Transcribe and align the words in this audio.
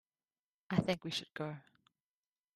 I 0.71 0.77
think 0.77 1.03
we 1.03 1.11
should 1.11 1.31
go. 1.35 1.57